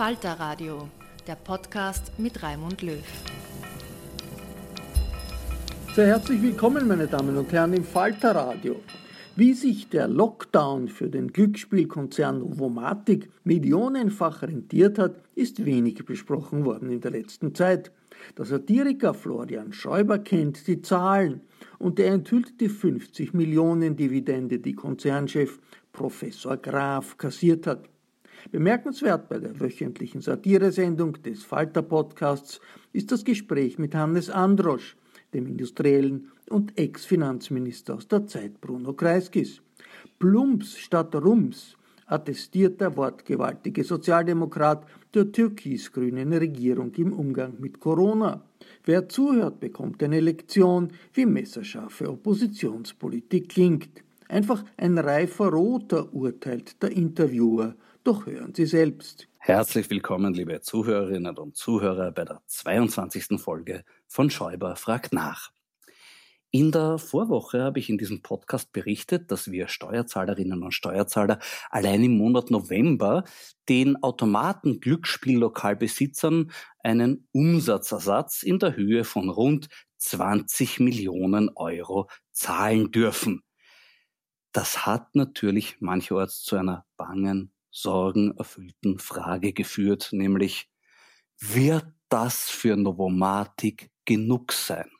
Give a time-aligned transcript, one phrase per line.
[0.00, 0.88] Falter Radio,
[1.26, 3.04] der Podcast mit Raimund Löw.
[5.94, 8.76] Sehr herzlich willkommen, meine Damen und Herren, im Falter Radio.
[9.36, 16.90] Wie sich der Lockdown für den Glücksspielkonzern Novomatic millionenfach rentiert hat, ist wenig besprochen worden
[16.90, 17.92] in der letzten Zeit.
[18.38, 21.42] Der Satiriker Florian Schäuber kennt die Zahlen
[21.78, 25.60] und er enthüllt die 50 Millionen Dividende, die Konzernchef
[25.92, 27.84] Professor Graf kassiert hat.
[28.50, 32.60] Bemerkenswert bei der wöchentlichen Satiresendung des Falter-Podcasts
[32.92, 34.96] ist das Gespräch mit Hannes Androsch,
[35.34, 39.60] dem Industriellen und Ex-Finanzminister aus der Zeit Bruno Kreiskis.
[40.18, 44.84] Plumps statt Rums attestiert der wortgewaltige Sozialdemokrat
[45.14, 48.42] der türkis-grünen Regierung im Umgang mit Corona.
[48.84, 54.02] Wer zuhört, bekommt eine Lektion, wie messerscharfe Oppositionspolitik klingt.
[54.28, 57.74] Einfach ein reifer Roter urteilt der Interviewer
[58.04, 59.28] doch hören Sie selbst.
[59.38, 63.40] Herzlich willkommen, liebe Zuhörerinnen und Zuhörer, bei der 22.
[63.40, 65.50] Folge von Schäuber fragt nach.
[66.50, 71.38] In der Vorwoche habe ich in diesem Podcast berichtet, dass wir Steuerzahlerinnen und Steuerzahler
[71.70, 73.24] allein im Monat November
[73.68, 76.50] den Automaten Glücksspiellokalbesitzern
[76.82, 79.68] einen Umsatzersatz in der Höhe von rund
[79.98, 83.42] 20 Millionen Euro zahlen dürfen.
[84.52, 90.68] Das hat natürlich mancherorts zu einer bangen sorgenerfüllten Frage geführt, nämlich
[91.38, 94.90] wird das für Novomatic genug sein?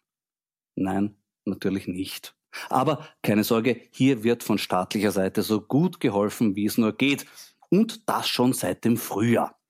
[0.75, 2.35] Nein, natürlich nicht.
[2.69, 7.27] Aber keine Sorge, hier wird von staatlicher Seite so gut geholfen, wie es nur geht.
[7.69, 9.61] Und das schon seit dem Frühjahr.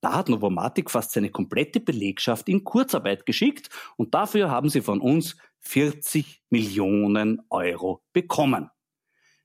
[0.00, 5.00] Da hat Novomatic fast seine komplette Belegschaft in Kurzarbeit geschickt und dafür haben sie von
[5.00, 8.68] uns 40 Millionen Euro bekommen.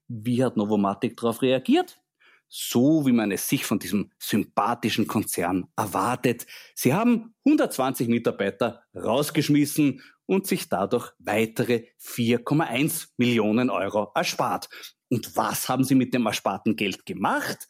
[0.08, 2.02] Wie hat Novomatic darauf reagiert?
[2.48, 6.46] So wie man es sich von diesem sympathischen Konzern erwartet.
[6.76, 14.70] Sie haben 120 Mitarbeiter rausgeschmissen und sich dadurch weitere 4,1 Millionen Euro erspart.
[15.10, 17.68] Und was haben sie mit dem ersparten Geld gemacht?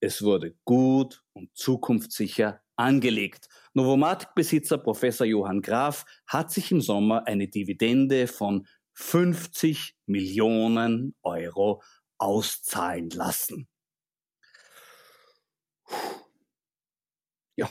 [0.00, 3.48] Es wurde gut und zukunftssicher angelegt.
[3.74, 11.82] Novomatic-Besitzer Professor Johann Graf hat sich im Sommer eine Dividende von 50 Millionen Euro
[12.18, 13.68] auszahlen lassen.
[17.56, 17.70] Ja,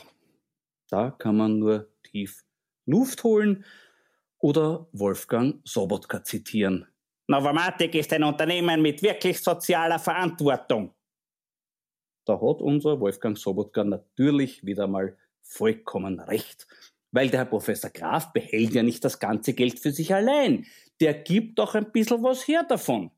[0.90, 2.44] da kann man nur tief
[2.86, 3.64] Luft holen
[4.38, 6.86] oder Wolfgang Sobotka zitieren.
[7.26, 10.94] Novomatic ist ein Unternehmen mit wirklich sozialer Verantwortung.
[12.24, 16.66] Da hat unser Wolfgang Sobotka natürlich wieder mal vollkommen recht.
[17.10, 20.66] Weil der Herr Professor Graf behält ja nicht das ganze Geld für sich allein.
[21.00, 23.10] Der gibt doch ein bisschen was her davon.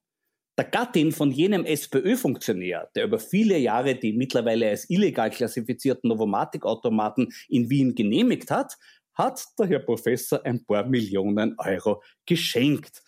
[0.60, 7.32] Der Gattin von jenem SPÖ-Funktionär, der über viele Jahre die mittlerweile als illegal klassifizierten Novomatic-Automaten
[7.48, 8.76] in Wien genehmigt hat,
[9.14, 13.02] hat der Herr Professor ein paar Millionen Euro geschenkt.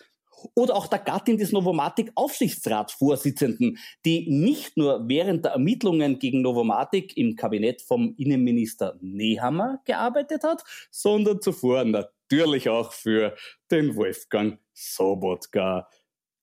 [0.55, 3.77] Oder auch der Gattin des Novomatic-Aufsichtsratsvorsitzenden,
[4.07, 10.65] die nicht nur während der Ermittlungen gegen Novomatic im Kabinett vom Innenminister Nehammer gearbeitet hat,
[10.91, 13.37] sondern zuvor natürlich auch für
[13.71, 15.87] den Wolfgang Sobotka.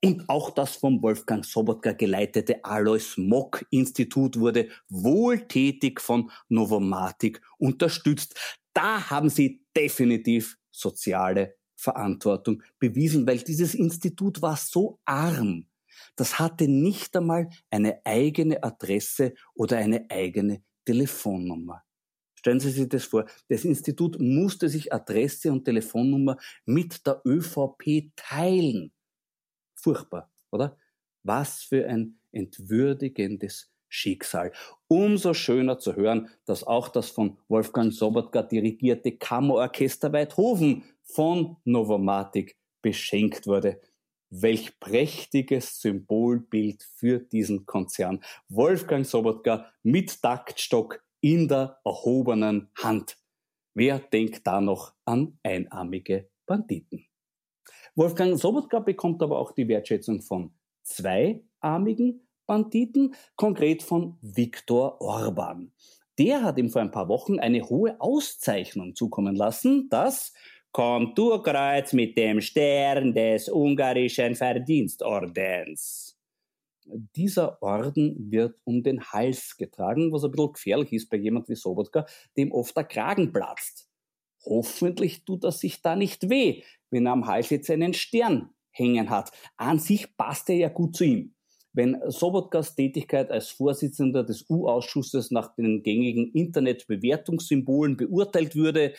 [0.01, 8.35] Und auch das vom Wolfgang Sobotka geleitete Alois Mock Institut wurde wohltätig von Novomatic unterstützt
[8.79, 15.67] da haben sie definitiv soziale Verantwortung bewiesen, weil dieses Institut war so arm.
[16.15, 21.83] Das hatte nicht einmal eine eigene Adresse oder eine eigene Telefonnummer.
[22.35, 23.25] Stellen Sie sich das vor.
[23.49, 28.93] Das Institut musste sich Adresse und Telefonnummer mit der ÖVP teilen.
[29.81, 30.77] Furchtbar, oder?
[31.23, 34.51] Was für ein entwürdigendes Schicksal.
[34.87, 42.55] Umso schöner zu hören, dass auch das von Wolfgang Sobotka dirigierte Kammerorchester Weidhofen von Novomatic
[42.81, 43.81] beschenkt wurde.
[44.29, 48.23] Welch prächtiges Symbolbild für diesen Konzern.
[48.47, 53.17] Wolfgang Sobotka mit Taktstock in der erhobenen Hand.
[53.73, 57.08] Wer denkt da noch an einarmige Banditen?
[57.95, 60.51] Wolfgang Sobotka bekommt aber auch die Wertschätzung von
[60.83, 65.71] zweiarmigen Banditen, konkret von Viktor Orban.
[66.17, 70.33] Der hat ihm vor ein paar Wochen eine hohe Auszeichnung zukommen lassen, das
[70.71, 76.17] Konturkreuz mit dem Stern des ungarischen Verdienstordens.
[77.15, 81.55] Dieser Orden wird um den Hals getragen, was ein bisschen gefährlich ist bei jemand wie
[81.55, 82.05] Sobotka,
[82.35, 83.88] dem oft der Kragen platzt.
[84.45, 89.09] Hoffentlich tut er sich da nicht weh, wenn er am Hals jetzt einen Stern hängen
[89.09, 89.31] hat.
[89.57, 91.35] An sich passt er ja gut zu ihm.
[91.73, 98.93] Wenn Sobotkas Tätigkeit als Vorsitzender des U-Ausschusses nach den gängigen Internetbewertungssymbolen beurteilt würde,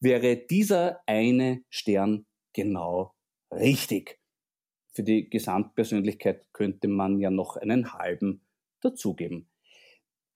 [0.00, 3.14] wäre dieser eine Stern genau
[3.50, 4.20] richtig.
[4.92, 8.42] Für die Gesamtpersönlichkeit könnte man ja noch einen halben
[8.80, 9.48] dazugeben.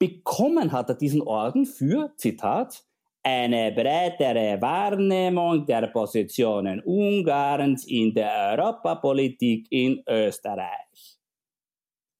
[0.00, 2.87] Bekommen hat er diesen Orden für, Zitat,
[3.22, 11.18] eine breitere Wahrnehmung der Positionen Ungarns in der Europapolitik in Österreich.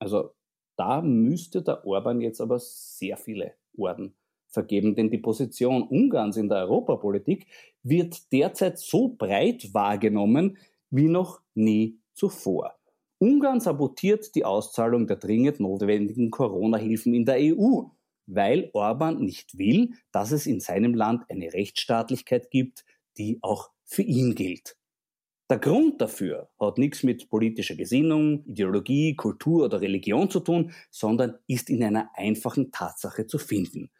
[0.00, 0.34] Also
[0.76, 4.14] da müsste der Orban jetzt aber sehr viele Orden
[4.48, 7.46] vergeben, denn die Position Ungarns in der Europapolitik
[7.82, 10.56] wird derzeit so breit wahrgenommen
[10.90, 12.74] wie noch nie zuvor.
[13.18, 17.82] Ungarn sabotiert die Auszahlung der dringend notwendigen Corona-Hilfen in der EU,
[18.28, 22.84] weil Orban nicht will, dass es in seinem Land eine Rechtsstaatlichkeit gibt,
[23.16, 24.76] die auch für ihn gilt.
[25.50, 31.38] Der Grund dafür hat nichts mit politischer Gesinnung, Ideologie, Kultur oder Religion zu tun, sondern
[31.46, 33.90] ist in einer einfachen Tatsache zu finden.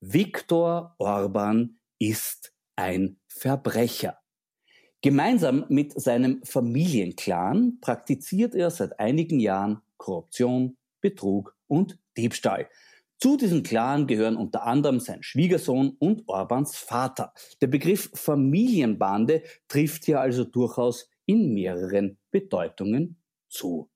[0.00, 4.18] Viktor Orban ist ein Verbrecher.
[5.02, 12.68] Gemeinsam mit seinem Familienclan praktiziert er seit einigen Jahren Korruption, Betrug und Diebstahl.
[13.24, 17.32] Zu diesem Clan gehören unter anderem sein Schwiegersohn und Orbans Vater.
[17.62, 23.16] Der Begriff Familienbande trifft hier also durchaus in mehreren Bedeutungen
[23.48, 23.90] zu.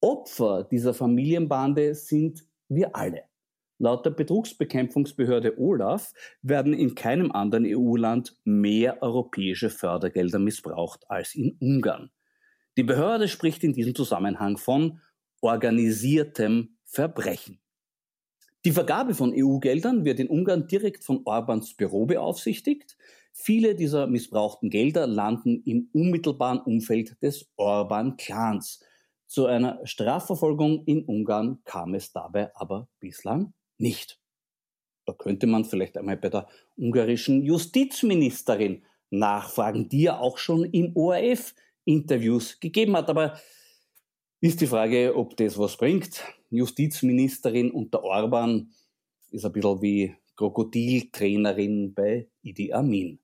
[0.00, 3.24] Opfer dieser Familienbande sind wir alle.
[3.78, 11.56] Laut der Betrugsbekämpfungsbehörde Olaf werden in keinem anderen EU-Land mehr europäische Fördergelder missbraucht als in
[11.60, 12.12] Ungarn.
[12.76, 15.00] Die Behörde spricht in diesem Zusammenhang von
[15.40, 17.58] organisiertem Verbrechen.
[18.66, 22.96] Die Vergabe von EU-Geldern wird in Ungarn direkt von Orbans Büro beaufsichtigt.
[23.32, 28.84] Viele dieser missbrauchten Gelder landen im unmittelbaren Umfeld des Orban-Clans.
[29.28, 34.18] Zu einer Strafverfolgung in Ungarn kam es dabei aber bislang nicht.
[35.04, 40.90] Da könnte man vielleicht einmal bei der ungarischen Justizministerin nachfragen, die ja auch schon im
[40.96, 41.54] ORF
[41.84, 43.10] Interviews gegeben hat.
[43.10, 43.38] Aber
[44.40, 46.24] ist die Frage, ob das was bringt.
[46.50, 48.72] Justizministerin unter Orban
[49.30, 53.18] ist ein bisschen wie Krokodiltrainerin bei Idi Amin.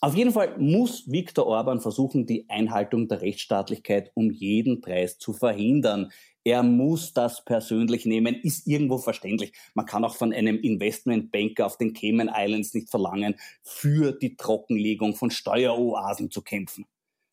[0.00, 5.32] Auf jeden Fall muss Viktor Orban versuchen, die Einhaltung der Rechtsstaatlichkeit um jeden Preis zu
[5.32, 6.12] verhindern.
[6.44, 9.54] Er muss das persönlich nehmen, ist irgendwo verständlich.
[9.72, 15.14] Man kann auch von einem Investmentbanker auf den Cayman Islands nicht verlangen, für die Trockenlegung
[15.14, 16.84] von Steueroasen zu kämpfen.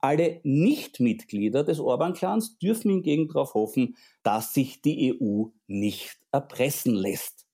[0.01, 7.45] Alle Nichtmitglieder des Orban-Clans dürfen hingegen darauf hoffen, dass sich die EU nicht erpressen lässt.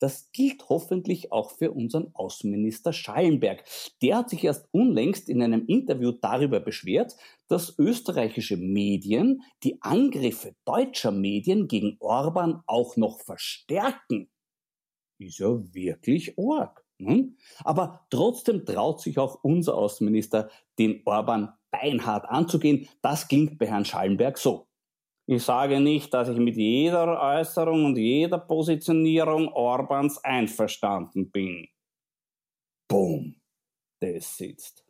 [0.00, 3.64] das gilt hoffentlich auch für unseren Außenminister Schallenberg.
[4.02, 7.16] Der hat sich erst unlängst in einem Interview darüber beschwert,
[7.48, 14.28] dass österreichische Medien die Angriffe deutscher Medien gegen Orban auch noch verstärken.
[15.18, 16.81] Ist ja wirklich arg.
[17.06, 17.36] Hm?
[17.64, 22.88] Aber trotzdem traut sich auch unser Außenminister, den Orban beinhart anzugehen.
[23.00, 24.66] Das klingt bei Herrn Schallenberg so.
[25.26, 31.68] Ich sage nicht, dass ich mit jeder Äußerung und jeder Positionierung Orbans einverstanden bin.
[32.88, 33.36] Boom.
[34.00, 34.84] Das sitzt.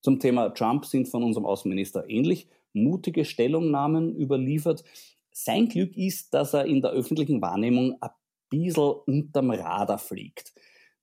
[0.00, 4.84] Zum Thema Trump sind von unserem Außenminister ähnlich mutige Stellungnahmen überliefert.
[5.32, 8.10] Sein Glück ist, dass er in der öffentlichen Wahrnehmung ein
[8.48, 10.54] bisschen unterm Radar fliegt.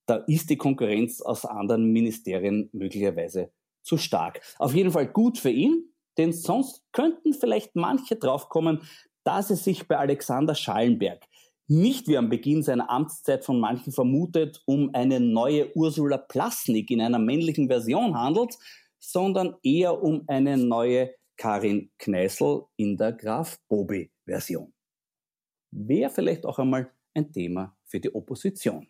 [0.09, 3.51] Da ist die Konkurrenz aus anderen Ministerien möglicherweise
[3.83, 4.41] zu stark.
[4.57, 8.81] Auf jeden Fall gut für ihn, denn sonst könnten vielleicht manche draufkommen,
[9.23, 11.23] dass es sich bei Alexander Schallenberg
[11.67, 17.01] nicht wie am Beginn seiner Amtszeit von manchen vermutet um eine neue Ursula Plasnik in
[17.01, 18.57] einer männlichen Version handelt,
[18.97, 24.73] sondern eher um eine neue Karin Kneißl in der Graf Bobi Version.
[25.69, 28.87] Wäre vielleicht auch einmal ein Thema für die Opposition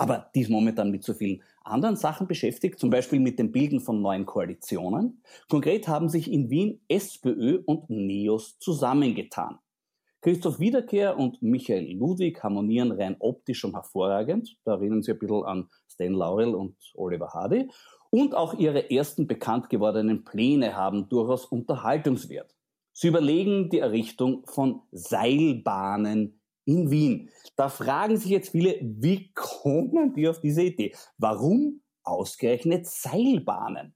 [0.00, 3.80] aber die ist momentan mit so vielen anderen Sachen beschäftigt, zum Beispiel mit dem Bilden
[3.80, 5.22] von neuen Koalitionen.
[5.50, 9.58] Konkret haben sich in Wien SPÖ und NEOS zusammengetan.
[10.22, 14.56] Christoph Wiederkehr und Michael Ludwig harmonieren rein optisch schon hervorragend.
[14.64, 17.68] Da erinnern Sie ein bisschen an Stan Laurel und Oliver Hardy.
[18.08, 22.56] Und auch ihre ersten bekannt gewordenen Pläne haben durchaus Unterhaltungswert.
[22.94, 27.30] Sie überlegen die Errichtung von Seilbahnen in Wien.
[27.56, 30.94] Da fragen sich jetzt viele, wie kommen die auf diese Idee?
[31.18, 33.94] Warum ausgerechnet Seilbahnen?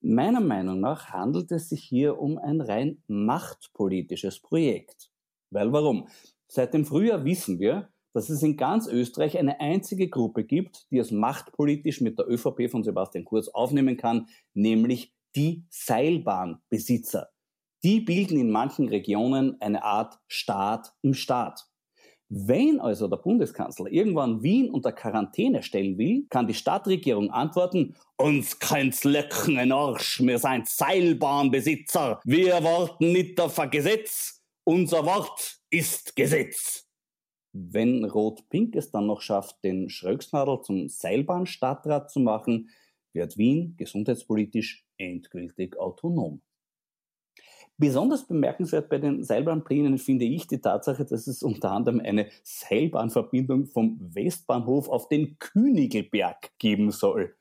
[0.00, 5.10] Meiner Meinung nach handelt es sich hier um ein rein machtpolitisches Projekt.
[5.50, 6.08] Weil warum?
[6.48, 10.98] Seit dem Frühjahr wissen wir, dass es in ganz Österreich eine einzige Gruppe gibt, die
[10.98, 17.28] es machtpolitisch mit der ÖVP von Sebastian Kurz aufnehmen kann, nämlich die Seilbahnbesitzer.
[17.82, 21.69] Die bilden in manchen Regionen eine Art Staat im Staat.
[22.32, 28.56] Wenn also der Bundeskanzler irgendwann Wien unter Quarantäne stellen will, kann die Stadtregierung antworten, uns
[28.60, 35.58] kann's lecken in Arsch, wir sind Seilbahnbesitzer, wir warten nicht auf ein Gesetz, unser Wort
[35.70, 36.86] ist Gesetz.
[37.52, 42.70] Wenn Rot-Pink es dann noch schafft, den Schröcksnadel zum Seilbahnstadtrat zu machen,
[43.12, 46.42] wird Wien gesundheitspolitisch endgültig autonom.
[47.80, 53.68] Besonders bemerkenswert bei den Seilbahnplänen finde ich die Tatsache, dass es unter anderem eine Seilbahnverbindung
[53.68, 57.34] vom Westbahnhof auf den Königelberg geben soll.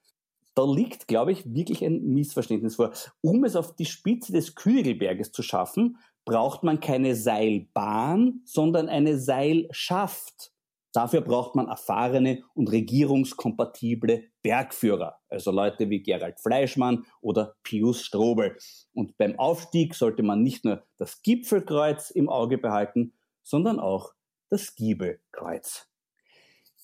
[0.56, 2.94] Da liegt, glaube ich, wirklich ein Missverständnis vor.
[3.20, 9.18] Um es auf die Spitze des Königelberges zu schaffen, braucht man keine Seilbahn, sondern eine
[9.18, 10.54] Seilschaft.
[10.94, 18.58] Dafür braucht man erfahrene und regierungskompatible Bergführer, also Leute wie Gerald Fleischmann oder Pius Strobel.
[18.94, 24.14] Und beim Aufstieg sollte man nicht nur das Gipfelkreuz im Auge behalten, sondern auch
[24.50, 25.88] das Giebelkreuz.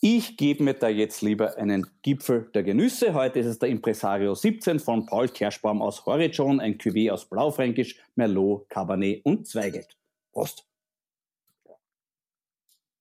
[0.02, 3.14] Ich gebe mir da jetzt lieber einen Gipfel der Genüsse.
[3.14, 8.00] Heute ist es der Impresario 17 von Paul Kerschbaum aus Horizon, ein Cuvée aus Blaufränkisch,
[8.16, 9.98] Merlot, Cabernet und Zweigelt.
[10.32, 10.68] Prost!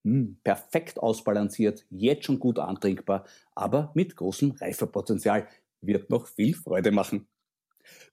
[0.05, 5.47] Hm, perfekt ausbalanciert, jetzt schon gut antrinkbar, aber mit großem Reifepotenzial.
[5.81, 7.27] Wird noch viel Freude machen.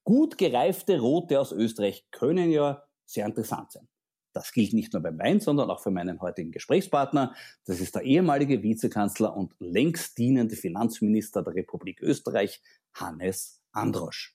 [0.02, 3.88] Gut gereifte Rote aus Österreich können ja sehr interessant sein.
[4.32, 7.34] Das gilt nicht nur beim Wein, sondern auch für meinen heutigen Gesprächspartner.
[7.66, 12.62] Das ist der ehemalige Vizekanzler und längst dienende Finanzminister der Republik Österreich,
[12.94, 14.34] Hannes Androsch.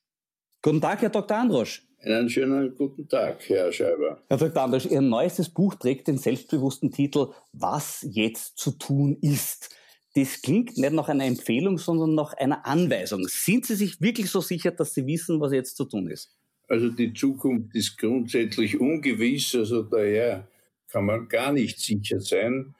[0.62, 1.36] Guten Tag, Herr Dr.
[1.36, 1.87] Androsch.
[2.00, 4.22] Einen schönen guten Tag, Herr Scheiber.
[4.28, 4.62] Herr Dr.
[4.62, 9.74] Anders, Ihr neuestes Buch trägt den selbstbewussten Titel Was jetzt zu tun ist.
[10.14, 13.26] Das klingt nicht nach einer Empfehlung, sondern nach einer Anweisung.
[13.26, 16.36] Sind Sie sich wirklich so sicher, dass Sie wissen, was jetzt zu tun ist?
[16.68, 20.46] Also die Zukunft ist grundsätzlich ungewiss, also daher
[20.88, 22.76] kann man gar nicht sicher sein.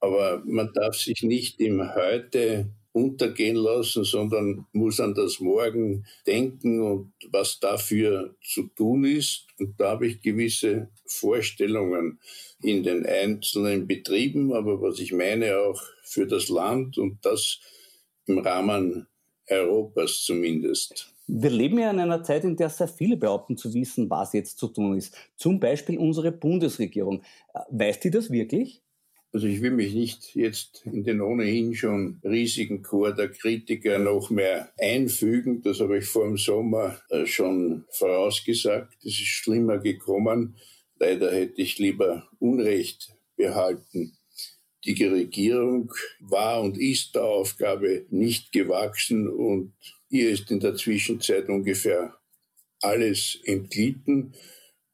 [0.00, 6.82] Aber man darf sich nicht im Heute untergehen lassen, sondern muss an das Morgen denken
[6.82, 9.46] und was dafür zu tun ist.
[9.58, 12.20] Und da habe ich gewisse Vorstellungen
[12.62, 17.60] in den einzelnen Betrieben, aber was ich meine auch für das Land und das
[18.26, 19.06] im Rahmen
[19.48, 21.12] Europas zumindest.
[21.26, 24.58] Wir leben ja in einer Zeit, in der sehr viele behaupten zu wissen, was jetzt
[24.58, 25.16] zu tun ist.
[25.36, 27.22] Zum Beispiel unsere Bundesregierung.
[27.70, 28.82] Weiß die das wirklich?
[29.34, 34.28] Also ich will mich nicht jetzt in den ohnehin schon riesigen Chor der Kritiker noch
[34.28, 35.62] mehr einfügen.
[35.62, 38.94] Das habe ich vor dem Sommer äh, schon vorausgesagt.
[38.98, 40.56] Es ist schlimmer gekommen.
[40.98, 44.18] Leider hätte ich lieber Unrecht behalten.
[44.84, 49.72] Die Regierung war und ist der Aufgabe nicht gewachsen und
[50.10, 52.18] ihr ist in der Zwischenzeit ungefähr
[52.82, 54.34] alles entglitten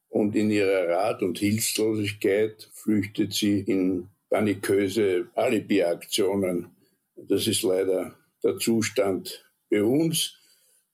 [0.07, 6.67] und in ihrer Rat- und Hilflosigkeit flüchtet sie in paniköse Alibi-Aktionen.
[7.15, 10.35] Das ist leider der Zustand bei uns.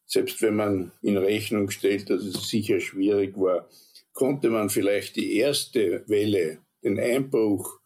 [0.06, 3.68] Selbst wenn man in Rechnung stellt, dass es sicher schwierig war,
[4.14, 7.80] konnte man vielleicht die erste Welle, den Einbruch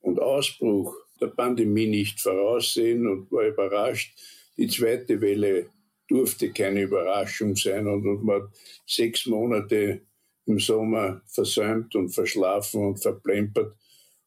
[0.00, 4.16] und Ausbruch der Pandemie nicht voraussehen und war überrascht.
[4.56, 5.70] Die zweite Welle
[6.08, 8.50] durfte keine Überraschung sein und man hat
[8.86, 10.02] sechs Monate
[10.46, 13.74] im Sommer versäumt und verschlafen und verplempert.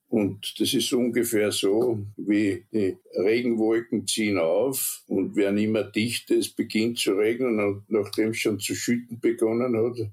[0.09, 6.49] Und das ist ungefähr so, wie die Regenwolken ziehen auf und werden immer dichter, es
[6.49, 10.11] beginnt zu regnen und nachdem es schon zu schütten begonnen hat,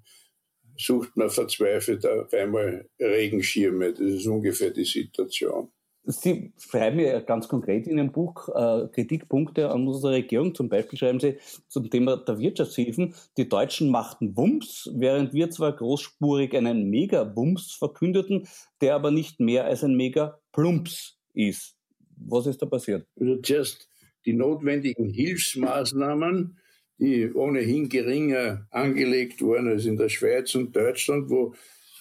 [0.76, 3.93] sucht man verzweifelt auf einmal Regenschirme.
[3.93, 5.73] Das ist ungefähr die Situation.
[6.09, 10.55] Sie schreiben ja ganz konkret in Ihrem Buch äh, Kritikpunkte an unsere Regierung.
[10.55, 11.37] Zum Beispiel schreiben Sie
[11.67, 18.47] zum Thema der Wirtschaftshilfen, die Deutschen machten Wumms, während wir zwar großspurig einen Mega-Wumms verkündeten,
[18.81, 21.77] der aber nicht mehr als ein Mega-Plumps ist.
[22.17, 23.07] Was ist da passiert?
[23.19, 23.89] Also zuerst
[24.25, 26.59] die notwendigen Hilfsmaßnahmen,
[26.99, 31.55] die ohnehin geringer angelegt wurden als in der Schweiz und Deutschland, wo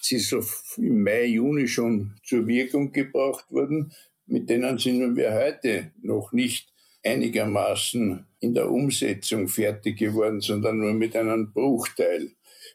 [0.06, 0.44] sie so
[0.78, 3.92] im Mai, Juni schon zur Wirkung gebracht wurden,
[4.28, 6.72] mit denen sind wir heute noch nicht
[7.04, 12.32] einigermaßen in der Umsetzung fertig geworden, sondern nur mit einem Bruchteil.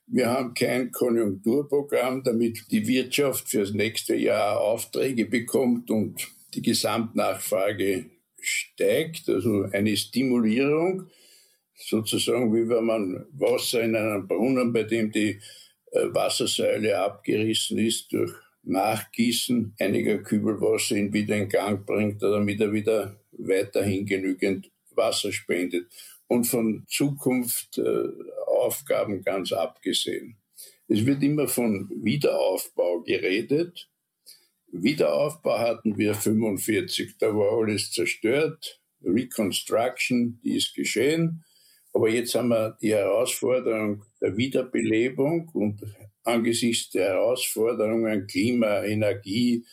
[0.06, 8.06] Wir haben kein Konjunkturprogramm, damit die Wirtschaft fürs nächste Jahr Aufträge bekommt und die Gesamtnachfrage
[8.40, 11.08] steigt, also eine Stimulierung,
[11.74, 15.40] sozusagen wie wenn man Wasser in einem Brunnen, bei dem die
[15.92, 18.32] Wassersäule abgerissen ist durch
[18.62, 25.32] Nachgießen einiger Kübel Wasser ihn wieder in Gang bringt, damit er wieder weiterhin genügend Wasser
[25.32, 25.86] spendet.
[26.26, 30.36] Und von Zukunftsaufgaben äh, ganz abgesehen.
[30.86, 33.88] Es wird immer von Wiederaufbau geredet.
[34.72, 38.80] Wiederaufbau hatten wir 45, da war alles zerstört.
[39.02, 41.42] Reconstruction, die ist geschehen.
[41.92, 45.80] Aber jetzt haben wir die Herausforderung der Wiederbelebung und
[46.24, 49.64] angesichts der Herausforderungen Klima, Energie,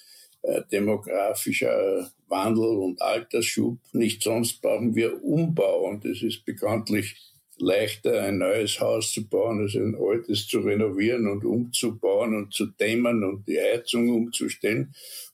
[0.42, 3.80] äh, demografischer Wandel und Altersschub.
[3.94, 7.16] Nicht sonst brauchen wir Umbau und es ist bekanntlich
[7.60, 12.68] leichter, ein neues Haus zu bauen, als ein altes zu renovieren und umzubauen und zu
[12.68, 14.94] dämmen und die Heizung umzustellen.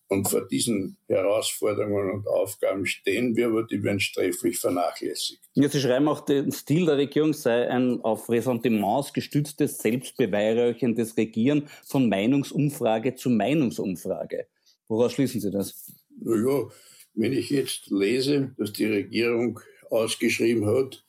[0.10, 5.42] Und vor diesen Herausforderungen und Aufgaben stehen wir, aber die werden sträflich vernachlässigt.
[5.56, 11.68] Ja, Sie schreiben auch, der Stil der Regierung sei ein auf Ressentiments gestütztes, selbstbeweihräucherndes Regieren
[11.86, 14.46] von Meinungsumfrage zu Meinungsumfrage.
[14.88, 15.92] Woraus schließen Sie das?
[16.22, 16.70] Naja,
[17.16, 19.60] wenn ich jetzt lese, dass die Regierung
[19.90, 21.04] ausgeschrieben hat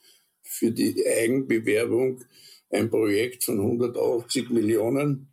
[0.54, 2.20] für die Eigenbewerbung
[2.70, 5.28] ein Projekt von 180 Millionen,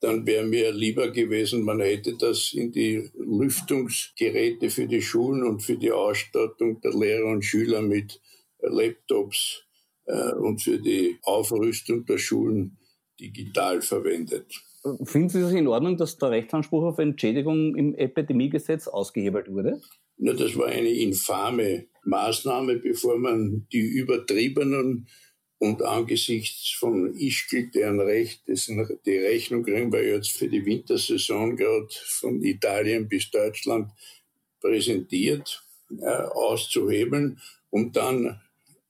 [0.00, 5.60] dann wäre mir lieber gewesen, man hätte das in die Lüftungsgeräte für die Schulen und
[5.60, 8.20] für die Ausstattung der Lehrer und Schüler mit
[8.60, 9.64] Laptops
[10.06, 12.78] äh, und für die Aufrüstung der Schulen
[13.20, 14.52] digital verwendet.
[15.02, 19.80] Finden Sie es in Ordnung, dass der Rechtsanspruch auf Entschädigung im Epidemiegesetz ausgehebelt wurde?
[20.18, 25.08] Na, das war eine infame Maßnahme, bevor man die übertriebenen
[25.58, 31.88] und angesichts von Ischgl, deren Recht, dessen die Rechnung kriegen jetzt für die Wintersaison gerade
[32.06, 33.90] von Italien bis Deutschland
[34.60, 35.64] präsentiert,
[36.00, 38.40] äh, auszuhebeln, um dann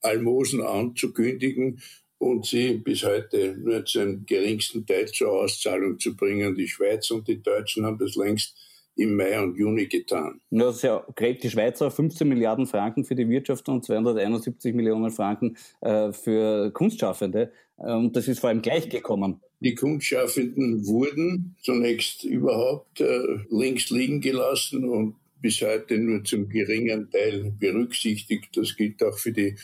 [0.01, 1.81] Almosen anzukündigen
[2.17, 6.55] und sie bis heute nur zu einem geringsten Teil zur Auszahlung zu bringen.
[6.55, 8.55] Die Schweiz und die Deutschen haben das längst
[8.99, 10.41] im Mai und Juni getan.
[10.51, 15.57] Das ja, gräbt die Schweizer 15 Milliarden Franken für die Wirtschaft und 271 Millionen Franken
[15.81, 17.51] äh, für Kunstschaffende.
[17.77, 19.41] Und das ist vor allem gleich gekommen.
[19.61, 27.09] Die Kunstschaffenden wurden zunächst überhaupt äh, links liegen gelassen und bis heute nur zum geringen
[27.09, 28.55] Teil berücksichtigt.
[28.55, 29.55] Das gilt auch für die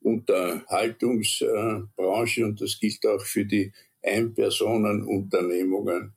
[0.00, 6.14] Unterhaltungsbranche und das gilt auch für die Einpersonenunternehmungen.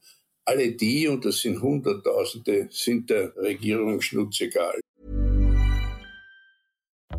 [0.48, 4.80] Alle die, und das sind Hunderttausende, sind der Regierung schnurzegal.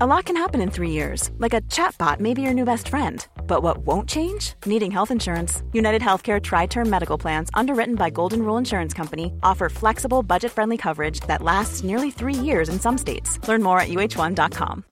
[0.01, 2.89] A lot can happen in three years, like a chatbot may be your new best
[2.89, 3.27] friend.
[3.47, 4.55] But what won't change?
[4.65, 5.63] Needing health insurance.
[5.73, 10.53] United Healthcare Tri Term Medical Plans, underwritten by Golden Rule Insurance Company, offer flexible, budget
[10.53, 13.39] friendly coverage that lasts nearly three years in some states.
[13.47, 14.85] Learn more at uh1.com.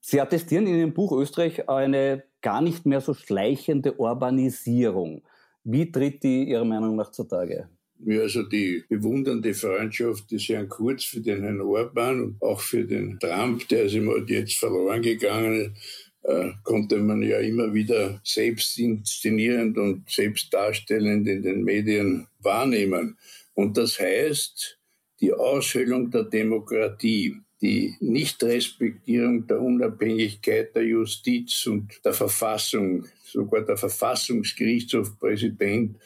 [0.00, 5.22] Sie attestieren in Ihrem Buch Österreich eine gar nicht mehr so schleichende Urbanisierung.
[5.64, 7.68] Wie tritt die Ihrer Meinung nach zutage?
[8.00, 12.84] mir also die bewundernde Freundschaft des Herrn Kurz für den Herrn Orban und auch für
[12.84, 15.74] den Trump, der ist halt jetzt verloren gegangen,
[16.22, 23.16] äh, konnte man ja immer wieder selbst inszenierend und selbst darstellend in den Medien wahrnehmen.
[23.54, 24.78] Und das heißt,
[25.20, 33.76] die Aushöhlung der Demokratie, die Nichtrespektierung der Unabhängigkeit der Justiz und der Verfassung, sogar der
[33.76, 35.98] Verfassungsgerichtshofpräsident,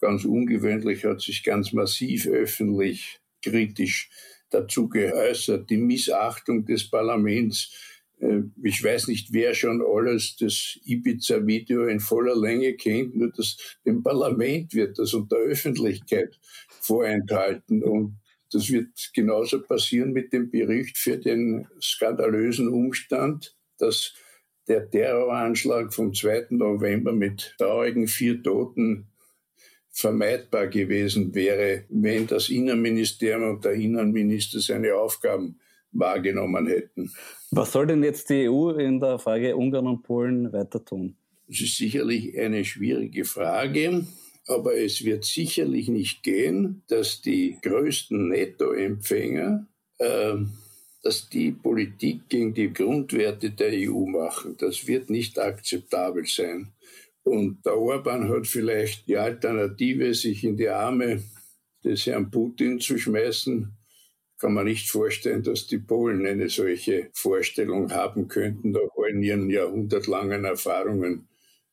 [0.00, 4.08] ganz ungewöhnlich, hat sich ganz massiv öffentlich kritisch
[4.50, 7.72] dazu geäußert, die Missachtung des Parlaments.
[8.20, 13.56] Äh, ich weiß nicht, wer schon alles das Ibiza-Video in voller Länge kennt, nur das,
[13.84, 16.38] dem Parlament wird das und der Öffentlichkeit
[16.80, 17.82] vorenthalten.
[17.82, 18.16] Und
[18.54, 24.14] das wird genauso passieren mit dem Bericht für den skandalösen Umstand, dass
[24.68, 26.46] der Terroranschlag vom 2.
[26.50, 29.08] November mit traurigen vier Toten
[29.90, 35.60] vermeidbar gewesen wäre, wenn das Innenministerium und der Innenminister seine Aufgaben
[35.92, 37.12] wahrgenommen hätten.
[37.50, 41.16] Was soll denn jetzt die EU in der Frage Ungarn und Polen weiter tun?
[41.46, 44.06] Das ist sicherlich eine schwierige Frage.
[44.46, 49.66] Aber es wird sicherlich nicht gehen, dass die größten Nettoempfänger,
[49.98, 50.34] äh,
[51.02, 54.56] dass die Politik gegen die Grundwerte der EU machen.
[54.58, 56.72] Das wird nicht akzeptabel sein.
[57.22, 61.22] Und der Orban hat vielleicht die Alternative, sich in die Arme
[61.82, 63.72] des Herrn Putin zu schmeißen.
[64.38, 69.48] Kann man nicht vorstellen, dass die Polen eine solche Vorstellung haben könnten, nach all ihren
[69.48, 71.28] jahrhundertlangen Erfahrungen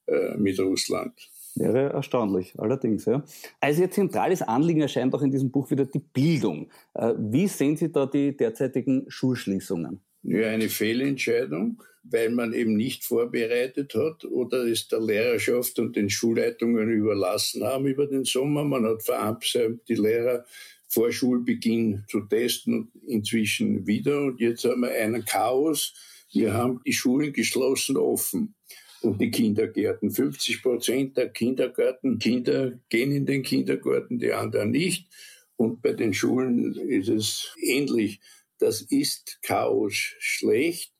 [0.07, 1.30] äh, mit Russland.
[1.55, 3.05] Wäre erstaunlich, allerdings.
[3.05, 3.23] Ja.
[3.59, 6.69] Also Ihr zentrales Anliegen erscheint auch in diesem Buch wieder die Bildung.
[6.93, 10.01] Äh, wie sehen Sie da die derzeitigen Schulschließungen?
[10.23, 16.09] Ja, eine Fehlentscheidung, weil man eben nicht vorbereitet hat oder es der Lehrerschaft und den
[16.09, 18.63] Schulleitungen überlassen haben über den Sommer.
[18.63, 20.45] Man hat verabsäumt, die Lehrer
[20.87, 24.23] vor Schulbeginn zu testen und inzwischen wieder.
[24.23, 25.93] Und jetzt haben wir einen Chaos.
[26.31, 28.55] Wir haben die Schulen geschlossen offen
[29.03, 30.11] und die Kindergärten.
[30.11, 35.07] 50 Prozent der Kindergartenkinder gehen in den Kindergarten, die anderen nicht.
[35.55, 38.19] Und bei den Schulen ist es ähnlich.
[38.59, 40.93] Das ist Chaos schlecht.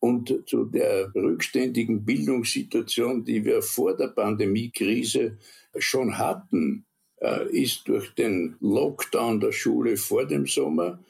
[0.00, 5.38] Und zu der rückständigen Bildungssituation, die wir vor der Pandemiekrise
[5.76, 6.86] schon hatten,
[7.20, 11.02] äh, ist durch den Lockdown der Schule vor dem Sommer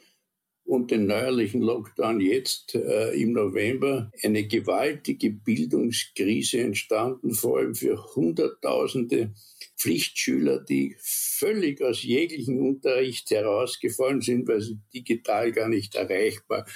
[0.69, 4.11] und den neuerlichen Lockdown jetzt äh, im November.
[4.21, 9.33] Eine gewaltige Bildungskrise entstanden, vor allem für Hunderttausende
[9.79, 16.67] Pflichtschüler, die völlig aus jeglichen Unterricht herausgefallen sind, weil sie digital gar nicht erreichbar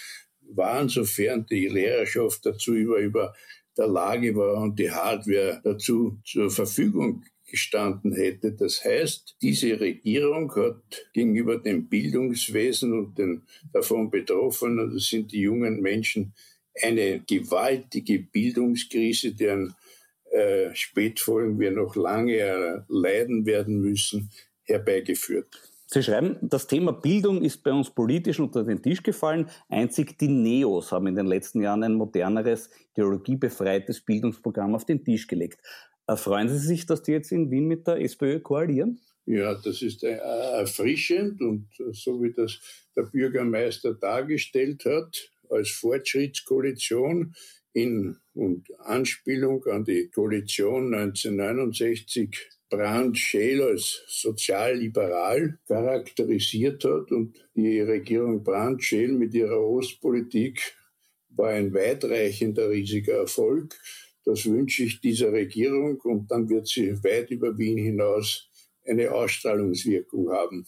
[0.42, 3.36] waren, sofern die Lehrerschaft dazu über, über
[3.78, 7.24] der Lage war und die Hardware dazu zur Verfügung
[7.54, 8.54] gestanden hätte.
[8.54, 15.42] Das heißt, diese Regierung hat gegenüber dem Bildungswesen und den davon Betroffenen, das sind die
[15.42, 16.34] jungen Menschen,
[16.82, 19.76] eine gewaltige Bildungskrise, deren
[20.32, 24.32] äh, Spätfolgen wir noch lange äh, leiden werden müssen,
[24.64, 25.56] herbeigeführt.
[25.86, 29.48] Sie schreiben, das Thema Bildung ist bei uns politisch unter den Tisch gefallen.
[29.70, 35.28] Einzig die Neos haben in den letzten Jahren ein moderneres, ideologiebefreites Bildungsprogramm auf den Tisch
[35.28, 35.60] gelegt.
[36.16, 39.00] Freuen Sie sich, dass die jetzt in Wien mit der SPÖ koalieren?
[39.26, 42.60] Ja, das ist äh, erfrischend und so wie das
[42.96, 47.34] der Bürgermeister dargestellt hat, als Fortschrittskoalition
[47.72, 52.36] in und Anspielung an die Koalition 1969
[52.70, 60.76] Brandt Scheel als sozialliberal charakterisiert hat und die Regierung Brandt Scheel mit ihrer Ostpolitik
[61.30, 63.76] war ein weitreichender riesiger Erfolg.
[64.26, 68.50] Das wünsche ich dieser Regierung und dann wird sie weit über Wien hinaus
[68.86, 70.66] eine Ausstrahlungswirkung haben.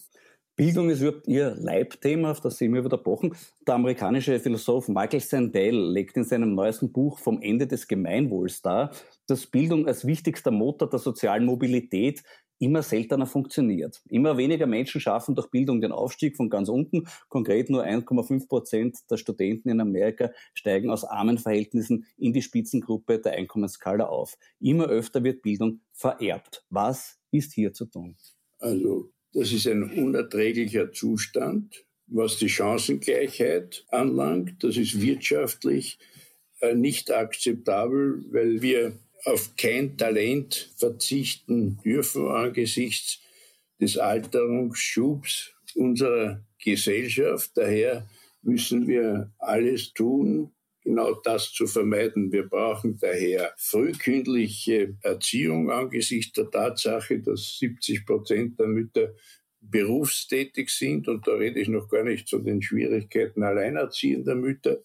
[0.56, 3.36] Bildung ist überhaupt Ihr Leibthema, auf das Sie immer wieder pochen.
[3.66, 8.90] Der amerikanische Philosoph Michael Sandel legt in seinem neuesten Buch Vom Ende des Gemeinwohls dar,
[9.26, 12.22] dass Bildung als wichtigster Motor der sozialen Mobilität
[12.58, 14.02] immer seltener funktioniert.
[14.08, 17.06] Immer weniger Menschen schaffen durch Bildung den Aufstieg von ganz unten.
[17.28, 23.18] Konkret nur 1,5 Prozent der Studenten in Amerika steigen aus armen Verhältnissen in die Spitzengruppe
[23.18, 24.36] der Einkommensskala auf.
[24.60, 26.64] Immer öfter wird Bildung vererbt.
[26.70, 28.16] Was ist hier zu tun?
[28.58, 34.64] Also, das ist ein unerträglicher Zustand, was die Chancengleichheit anlangt.
[34.64, 35.98] Das ist wirtschaftlich
[36.60, 43.20] äh, nicht akzeptabel, weil wir auf kein Talent verzichten dürfen angesichts
[43.80, 47.50] des Alterungsschubs unserer Gesellschaft.
[47.54, 48.08] Daher
[48.42, 52.30] müssen wir alles tun, genau das zu vermeiden.
[52.30, 59.12] Wir brauchen daher frühkindliche Erziehung angesichts der Tatsache, dass 70 Prozent der Mütter
[59.60, 64.78] berufstätig sind, und da rede ich noch gar nicht von den Schwierigkeiten alleinerziehender Mütter.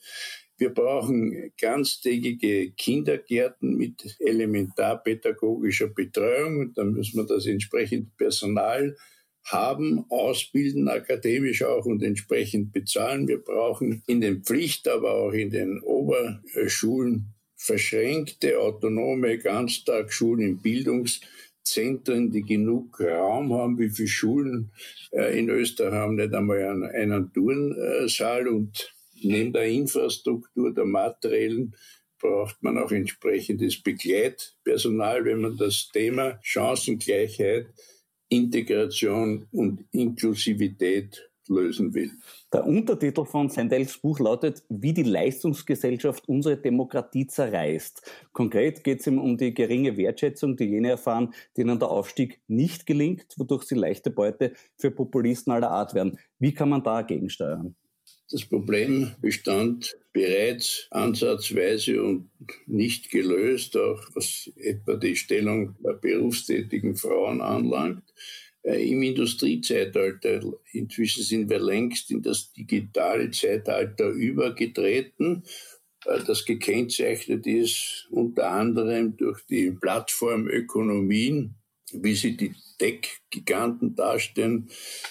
[0.62, 8.95] Wir brauchen ganztägige Kindergärten mit elementarpädagogischer Betreuung und dann müssen wir das entsprechend Personal
[9.43, 13.28] haben, ausbilden, akademisch auch und entsprechend bezahlen.
[13.28, 22.30] Wir brauchen in den Pflicht, aber auch in den Oberschulen verschränkte, autonome Ganztagsschulen in Bildungszentren,
[22.30, 23.80] die genug Raum haben.
[23.80, 24.71] Wie viele Schulen
[25.12, 28.93] äh, in Österreich haben nicht einmal einen, einen Turnsaal und
[29.24, 31.76] neben der Infrastruktur, der materiellen,
[32.20, 37.68] braucht man auch entsprechendes Begleitpersonal, wenn man das Thema Chancengleichheit
[38.30, 42.12] Integration und Inklusivität lösen will.
[42.54, 48.02] Der Untertitel von Sendels Buch lautet, wie die Leistungsgesellschaft unsere Demokratie zerreißt.
[48.32, 52.86] Konkret geht es ihm um die geringe Wertschätzung, die jene erfahren, denen der Aufstieg nicht
[52.86, 56.18] gelingt, wodurch sie leichte Beute für Populisten aller Art werden.
[56.40, 57.76] Wie kann man dagegen steuern?
[58.32, 62.30] Das Problem bestand bereits ansatzweise und
[62.65, 68.04] nicht gelöst, auch was etwa die Stellung der berufstätigen Frauen anlangt.
[68.63, 70.41] Äh, Im Industriezeitalter,
[70.72, 75.44] inzwischen sind wir längst in das digitale Zeitalter übergetreten,
[76.06, 81.56] äh, das gekennzeichnet ist unter anderem durch die Plattformökonomien,
[81.93, 84.69] wie sie die Tech-Giganten darstellen,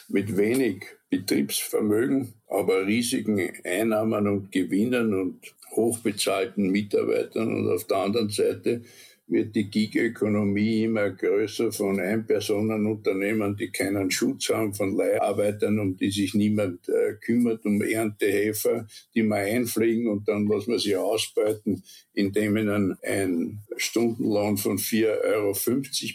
[0.09, 7.55] mit wenig Betriebsvermögen, aber riesigen Einnahmen und Gewinnen und hochbezahlten Mitarbeitern.
[7.55, 8.83] Und auf der anderen Seite
[9.31, 16.11] wird die Gig-Ökonomie immer größer von Einpersonenunternehmen, die keinen Schutz haben, von Leiharbeitern, um die
[16.11, 21.83] sich niemand äh, kümmert, um Erntehelfer, die mal einfliegen und dann muss man sie ausbeuten,
[22.13, 25.55] indem ihnen ein Stundenlohn von 4,50 Euro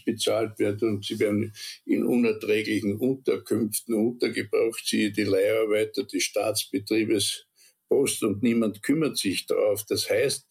[0.05, 1.53] bezahlt wird und sie werden
[1.85, 7.45] in unerträglichen Unterkünften untergebracht, siehe die Leiharbeiter des Staatsbetriebes
[7.87, 9.85] Post und niemand kümmert sich darauf.
[9.85, 10.45] Das heißt,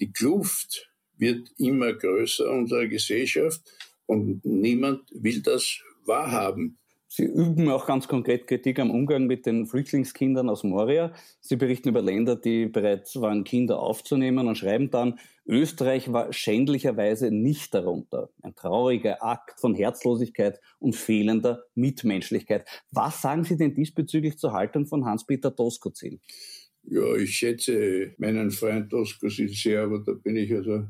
[0.00, 0.89] die Kluft
[1.20, 3.60] wird immer größer, unsere Gesellschaft,
[4.06, 6.78] und niemand will das wahrhaben.
[7.12, 11.12] Sie üben auch ganz konkret Kritik am Umgang mit den Flüchtlingskindern aus Moria.
[11.40, 17.32] Sie berichten über Länder, die bereits waren, Kinder aufzunehmen und schreiben dann, Österreich war schändlicherweise
[17.32, 18.30] nicht darunter.
[18.42, 22.68] Ein trauriger Akt von Herzlosigkeit und fehlender Mitmenschlichkeit.
[22.92, 26.20] Was sagen Sie denn diesbezüglich zur Haltung von Hans-Peter Doskozil?
[26.84, 30.84] Ja, ich schätze meinen Freund Doskozil sehr, aber da bin ich also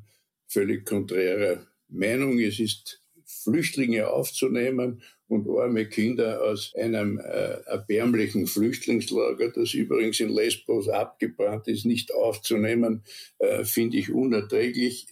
[0.51, 2.39] völlig konträrer Meinung.
[2.39, 10.29] Es ist Flüchtlinge aufzunehmen und arme Kinder aus einem äh, erbärmlichen Flüchtlingslager, das übrigens in
[10.29, 13.05] Lesbos abgebrannt ist, nicht aufzunehmen,
[13.39, 15.07] äh, finde ich unerträglich.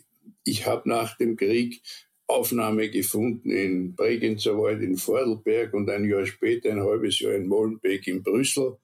[0.45, 1.81] Ich habe nach dem Krieg
[2.27, 8.07] Aufnahme gefunden in Bregenzerwald in Vordelberg und ein Jahr später, ein halbes Jahr in Molenbeek
[8.09, 8.77] in Brüssel.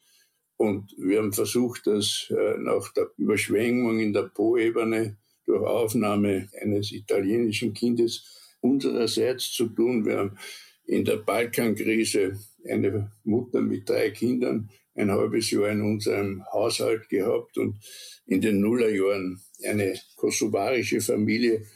[0.57, 6.93] Und wir haben versucht, das äh, nach der Überschwemmung in der Po-Ebene durch Aufnahme eines
[6.93, 10.05] italienischen Kindes unsererseits zu tun.
[10.05, 10.39] Wir haben
[10.87, 17.59] in der Balkankrise eine Mutter mit drei Kindern ein halbes Jahr in unserem Haushalt gehabt
[17.59, 17.79] und
[18.27, 21.67] in den Nullerjahren eine kosovarische Familie,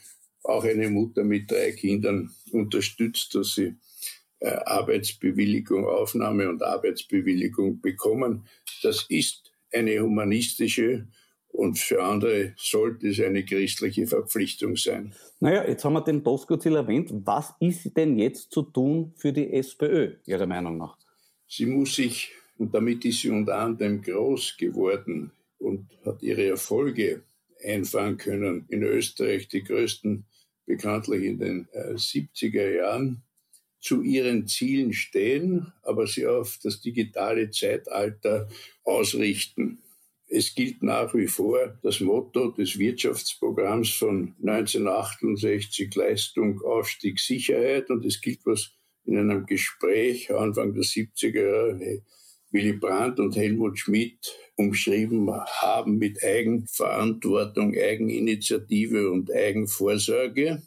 [0.43, 3.75] auch eine Mutter mit drei Kindern unterstützt, dass sie
[4.39, 8.47] äh, Arbeitsbewilligung, Aufnahme und Arbeitsbewilligung bekommen.
[8.81, 11.07] Das ist eine humanistische
[11.49, 15.13] und für andere sollte es eine christliche Verpflichtung sein.
[15.39, 17.11] Naja, jetzt haben wir den Doskozil erwähnt.
[17.25, 20.97] Was ist denn jetzt zu tun für die SPÖ, Ihrer Meinung nach?
[21.47, 27.23] Sie muss sich, und damit ist sie unter anderem groß geworden und hat ihre Erfolge
[27.63, 30.25] einfahren können in Österreich, die größten
[30.65, 33.23] bekanntlich in den äh, 70er Jahren,
[33.81, 38.47] zu ihren Zielen stehen, aber sie auf das digitale Zeitalter
[38.83, 39.79] ausrichten.
[40.31, 47.89] Es gilt nach wie vor das Motto des Wirtschaftsprogramms von 1968 Leistung, Aufstieg, Sicherheit.
[47.89, 48.71] Und es gilt, was
[49.05, 52.03] in einem Gespräch Anfang der 70er Jahre
[52.51, 60.61] Willy Brandt und Helmut Schmidt umschrieben haben mit Eigenverantwortung, Eigeninitiative und Eigenvorsorge,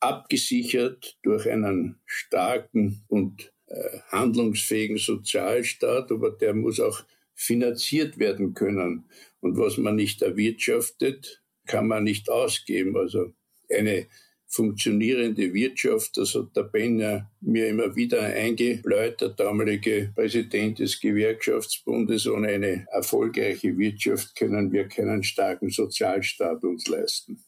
[0.00, 7.02] abgesichert durch einen starken und äh, handlungsfähigen Sozialstaat, aber der muss auch
[7.36, 9.04] finanziert werden können.
[9.40, 12.96] Und was man nicht erwirtschaftet, kann man nicht ausgeben.
[12.96, 13.32] Also
[13.70, 14.06] eine
[14.48, 22.26] funktionierende Wirtschaft, das hat der Benner mir immer wieder eingebläut, der damalige Präsident des Gewerkschaftsbundes.
[22.26, 27.45] Ohne eine erfolgreiche Wirtschaft können wir keinen starken Sozialstaat uns leisten.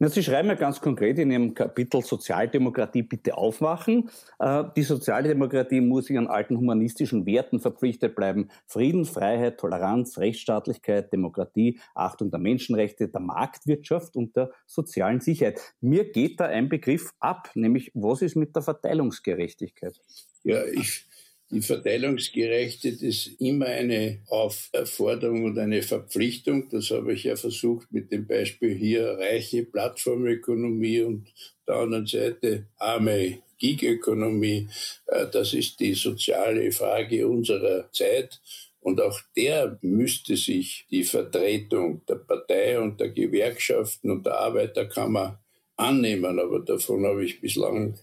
[0.00, 4.10] Na, Sie schreiben ja ganz konkret in Ihrem Kapitel Sozialdemokratie bitte aufwachen.
[4.40, 8.48] Äh, die Sozialdemokratie muss ihren alten humanistischen Werten verpflichtet bleiben.
[8.66, 15.60] Frieden, Freiheit, Toleranz, Rechtsstaatlichkeit, Demokratie, Achtung der Menschenrechte, der Marktwirtschaft und der sozialen Sicherheit.
[15.80, 20.00] Mir geht da ein Begriff ab, nämlich was ist mit der Verteilungsgerechtigkeit?
[20.42, 21.06] Ja, ich
[21.54, 26.68] die Verteilungsgerechte ist immer eine Aufforderung und eine Verpflichtung.
[26.68, 31.32] Das habe ich ja versucht mit dem Beispiel hier reiche Plattformökonomie und
[31.68, 34.68] der anderen Seite arme Gig-Ökonomie.
[35.06, 38.40] Äh, das ist die soziale Frage unserer Zeit.
[38.80, 45.40] Und auch der müsste sich die Vertretung der Partei und der Gewerkschaften und der Arbeiterkammer
[45.76, 46.40] annehmen.
[46.40, 47.96] Aber davon habe ich bislang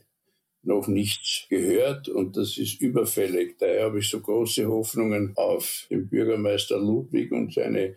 [0.64, 3.58] noch nichts gehört und das ist überfällig.
[3.60, 7.96] Daher habe ich so große Hoffnungen auf den Bürgermeister Ludwig und seine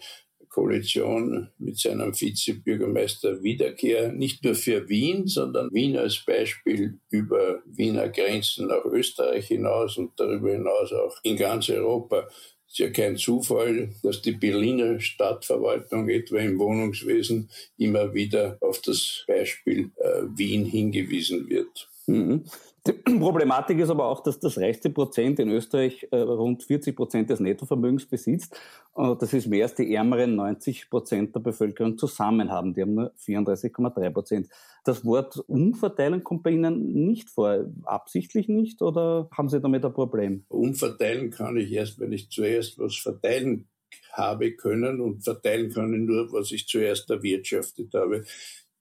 [0.54, 8.08] Koalition mit seinem Vizebürgermeister Wiederkehr, nicht nur für Wien, sondern Wien als Beispiel über Wiener
[8.08, 12.28] Grenzen nach Österreich hinaus und darüber hinaus auch in ganz Europa.
[12.74, 18.80] Es ist ja kein Zufall, dass die Berliner Stadtverwaltung etwa im Wohnungswesen immer wieder auf
[18.80, 21.88] das Beispiel äh, Wien hingewiesen wird.
[22.08, 22.42] Mhm.
[22.86, 27.30] Die Problematik ist aber auch, dass das reichste Prozent in Österreich äh, rund 40 Prozent
[27.30, 28.60] des Nettovermögens besitzt.
[28.94, 32.74] Äh, das ist mehr als die ärmeren 90 Prozent der Bevölkerung zusammen haben.
[32.74, 34.48] Die haben nur 34,3 Prozent.
[34.84, 37.64] Das Wort Umverteilen kommt bei Ihnen nicht vor.
[37.84, 40.44] Absichtlich nicht oder haben Sie damit ein Problem?
[40.48, 43.66] Umverteilen kann ich erst, wenn ich zuerst was verteilen
[44.12, 48.24] habe können und verteilen können nur, was ich zuerst erwirtschaftet habe.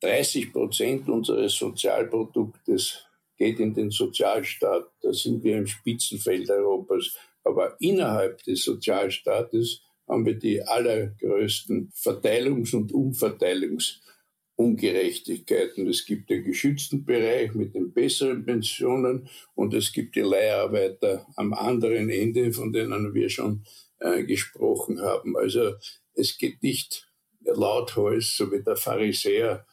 [0.01, 3.05] 30 Prozent unseres Sozialproduktes
[3.43, 4.89] geht in den Sozialstaat.
[5.01, 7.17] Da sind wir im Spitzenfeld Europas.
[7.43, 15.88] Aber innerhalb des Sozialstaates haben wir die allergrößten Verteilungs- und Umverteilungsungerechtigkeiten.
[15.88, 21.53] Es gibt den geschützten Bereich mit den besseren Pensionen und es gibt die Leiharbeiter am
[21.53, 23.65] anderen Ende, von denen wir schon
[23.99, 25.36] äh, gesprochen haben.
[25.36, 25.73] Also
[26.13, 27.12] es geht nicht
[27.43, 29.65] lauthals, so wie der Pharisäer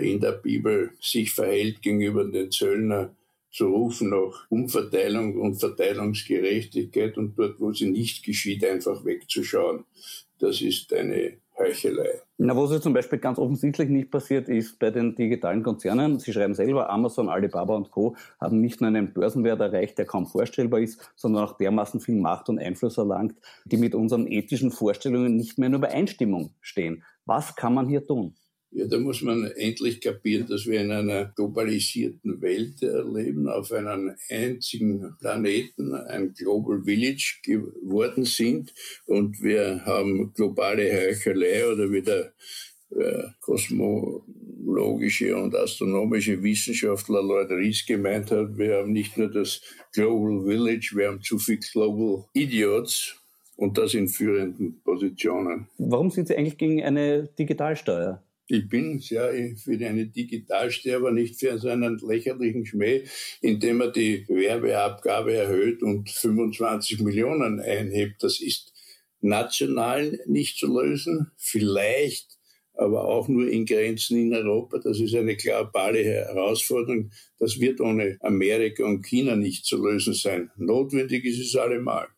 [0.00, 3.14] in der Bibel sich verhält gegenüber den Zöllner,
[3.56, 9.84] zu rufen nach Umverteilung und Verteilungsgerechtigkeit und dort, wo sie nicht geschieht, einfach wegzuschauen.
[10.38, 12.20] Das ist eine Heuchelei.
[12.36, 16.18] Na, wo es zum Beispiel ganz offensichtlich nicht passiert ist bei den digitalen Konzernen.
[16.18, 18.14] Sie schreiben selber, Amazon, Alibaba und Co.
[18.38, 22.50] haben nicht nur einen Börsenwert erreicht, der kaum vorstellbar ist, sondern auch dermaßen viel Macht
[22.50, 27.04] und Einfluss erlangt, die mit unseren ethischen Vorstellungen nicht mehr in Übereinstimmung stehen.
[27.24, 28.34] Was kann man hier tun?
[28.76, 34.14] Ja, da muss man endlich kapieren, dass wir in einer globalisierten Welt leben, auf einem
[34.28, 38.74] einzigen Planeten, ein Global Village geworden sind
[39.06, 42.34] und wir haben globale Heuchelei oder wie der
[42.90, 49.62] äh, kosmologische und astronomische Wissenschaftler Lloyd Ries gemeint hat, wir haben nicht nur das
[49.94, 53.16] Global Village, wir haben zu viel Global Idiots
[53.56, 55.66] und das in führenden Positionen.
[55.78, 58.22] Warum sind Sie eigentlich gegen eine Digitalsteuer?
[58.48, 63.04] Ich bin sehr für eine Digitalsteuer, aber nicht für so einen lächerlichen Schmäh,
[63.40, 68.22] indem er die Werbeabgabe erhöht und 25 Millionen einhebt.
[68.22, 68.72] Das ist
[69.20, 72.36] national nicht zu lösen, vielleicht
[72.74, 74.78] aber auch nur in Grenzen in Europa.
[74.78, 77.10] Das ist eine globale Herausforderung.
[77.38, 80.50] Das wird ohne Amerika und China nicht zu lösen sein.
[80.56, 82.08] Notwendig ist es allemal.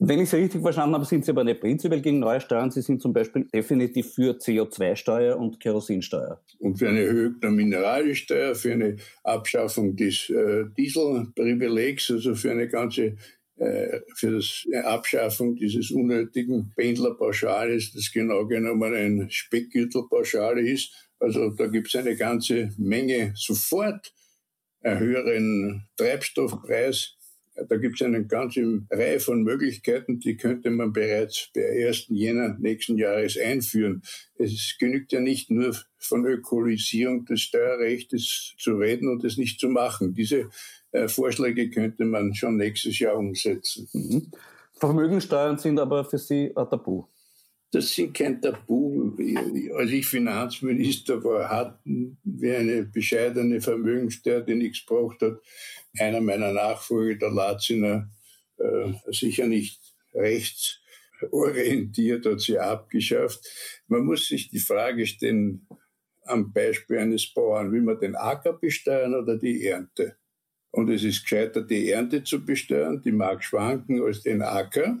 [0.00, 2.70] Wenn ich es richtig verstanden habe, sind Sie aber nicht prinzipiell gegen neue Steuern.
[2.70, 6.42] Sie sind zum Beispiel definitiv für CO2-Steuer und Kerosinsteuer.
[6.58, 12.68] Und für eine Erhöhung der Mineralsteuer, für eine Abschaffung des äh, Dieselprivilegs, also für eine
[12.68, 13.16] ganze
[13.56, 20.90] äh, für das Abschaffung dieses unnötigen Pendlerpauschales, das genau genommen ein Speckgürtelpauschale ist.
[21.20, 24.12] Also da gibt es eine ganze Menge sofort
[24.82, 27.16] höheren Treibstoffpreis
[27.54, 32.06] da gibt es eine ganze Reihe von Möglichkeiten, die könnte man bereits per 1.
[32.08, 34.02] Jänner nächsten Jahres einführen.
[34.36, 39.68] Es genügt ja nicht nur von Ökolisierung des Steuerrechts zu reden und es nicht zu
[39.68, 40.14] machen.
[40.14, 40.50] Diese
[40.90, 43.88] äh, Vorschläge könnte man schon nächstes Jahr umsetzen.
[43.92, 44.30] Mhm.
[44.72, 47.04] Vermögensteuern sind aber für Sie ein Tabu.
[47.74, 49.16] Das sind kein Tabu.
[49.76, 55.40] Als ich Finanzminister war, hatten wir eine bescheidene Vermögenssteuer, die nichts gebraucht hat
[55.98, 58.08] einer meiner Nachfolger, der Latziner,
[58.58, 59.80] äh, sicher nicht
[60.12, 63.40] rechtsorientiert, hat sie abgeschafft.
[63.86, 65.66] Man muss sich die Frage stellen,
[66.24, 70.16] am Beispiel eines Bauern, will man den Acker besteuern oder die Ernte?
[70.70, 74.98] Und es ist gescheiter, die Ernte zu besteuern, die mag schwanken als den Acker.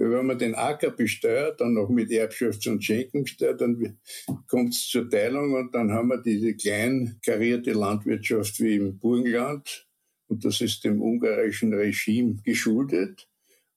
[0.00, 3.98] Wenn man den Acker besteuert, dann noch mit Erbschafts- und Schenkungssteuer, dann
[4.46, 9.88] kommt es zur Teilung und dann haben wir diese klein karierte Landwirtschaft wie im Burgenland.
[10.28, 13.28] Und das ist dem ungarischen Regime geschuldet.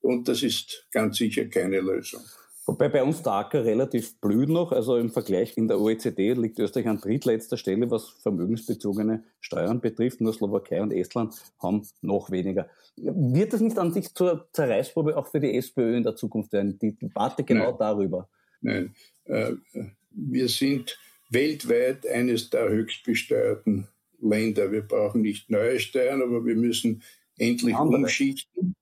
[0.01, 2.21] Und das ist ganz sicher keine Lösung.
[2.71, 4.71] Wobei bei uns der Acker relativ blüht noch.
[4.71, 10.21] Also im Vergleich in der OECD liegt Österreich an drittletzter Stelle, was vermögensbezogene Steuern betrifft.
[10.21, 12.69] Nur Slowakei und Estland haben noch weniger.
[12.95, 16.79] Wird das nicht an sich zur Zerreißprobe auch für die SPÖ in der Zukunft werden?
[16.79, 17.75] Die Debatte genau Nein.
[17.77, 18.29] darüber.
[18.61, 18.95] Nein.
[19.25, 19.51] Äh,
[20.11, 20.97] wir sind
[21.29, 23.89] weltweit eines der höchstbesteuerten
[24.21, 24.71] Länder.
[24.71, 27.03] Wir brauchen nicht neue Steuern, aber wir müssen
[27.37, 28.03] endlich Andere.
[28.03, 28.75] umschichten.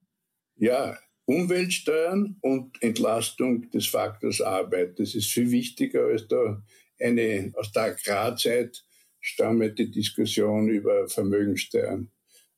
[0.57, 0.95] Ja,
[1.29, 4.99] Umweltsteuern und Entlastung des Faktors Arbeit.
[4.99, 6.63] Das ist viel wichtiger als da
[6.99, 8.83] eine aus der Agrarzeit
[9.19, 12.09] stammende Diskussion über Vermögensteuern.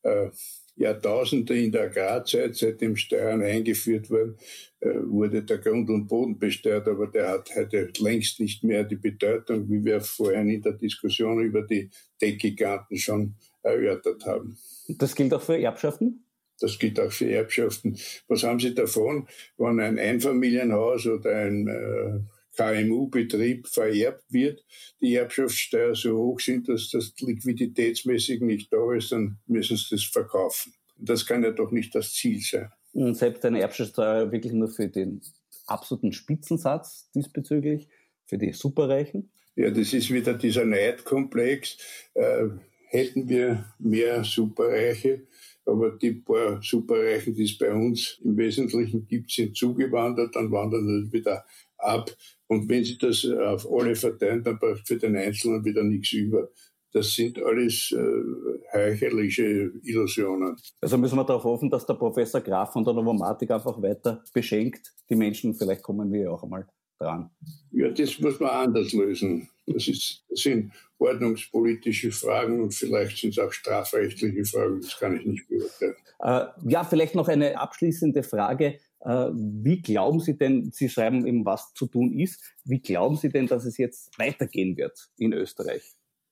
[0.04, 0.30] Äh,
[0.78, 4.38] Jahrtausende in der Agrarzeit, seitdem Steuern eingeführt wurden,
[4.80, 8.96] äh, wurde der Grund und Boden besteuert, aber der hat heute längst nicht mehr die
[8.96, 14.58] Bedeutung, wie wir vorhin in der Diskussion über die Tech-Giganten schon erörtert haben.
[14.88, 16.24] Das gilt auch für Erbschaften?
[16.62, 17.97] Das gilt auch für Erbschaften.
[18.28, 22.20] Was haben Sie davon, wenn ein Einfamilienhaus oder ein äh,
[22.55, 24.64] KMU-Betrieb vererbt wird,
[25.01, 30.03] die Erbschaftssteuer so hoch sind, dass das liquiditätsmäßig nicht da ist, dann müssen sie das
[30.03, 30.74] verkaufen.
[30.97, 32.70] Das kann ja doch nicht das Ziel sein.
[32.93, 35.22] Und selbst eine Erbschaftssteuer wirklich nur für den
[35.66, 37.88] absoluten Spitzensatz diesbezüglich,
[38.26, 39.32] für die Superreichen?
[39.55, 41.78] Ja, das ist wieder dieser Neidkomplex.
[42.14, 42.47] Äh,
[42.86, 45.28] hätten wir mehr Superreiche,
[45.66, 50.86] aber die paar Superreichen, die es bei uns im Wesentlichen gibt, sind zugewandert, dann wandern
[50.88, 51.45] sie wieder
[51.78, 52.09] ab.
[52.47, 56.49] Und wenn sie das auf alle verteilen, dann braucht für den Einzelnen wieder nichts über.
[56.93, 60.57] Das sind alles äh, heucherliche Illusionen.
[60.82, 64.93] Also müssen wir darauf hoffen, dass der Professor Graf von der Novomatik einfach weiter beschenkt.
[65.09, 66.68] Die Menschen, vielleicht kommen wir ja auch einmal
[67.02, 67.30] dran.
[67.72, 69.49] Ja, das muss man anders lösen.
[69.66, 75.18] Das, ist, das sind ordnungspolitische Fragen und vielleicht sind es auch strafrechtliche Fragen, das kann
[75.18, 75.95] ich nicht beurteilen.
[76.20, 78.80] Äh, ja, vielleicht noch eine abschließende Frage.
[78.99, 83.30] Äh, wie glauben Sie denn, Sie schreiben eben, was zu tun ist, wie glauben Sie
[83.30, 85.84] denn, dass es jetzt weitergehen wird in Österreich?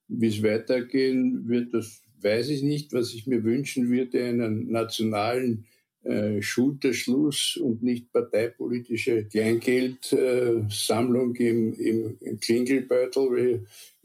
[0.07, 2.93] Wie es weitergehen wird, das weiß ich nicht.
[2.93, 5.65] Was ich mir wünschen würde, einen nationalen
[6.04, 13.60] äh, Schulterschluss und nicht parteipolitische Kleingeldsammlung äh, im, im, im Klingelbeutel wie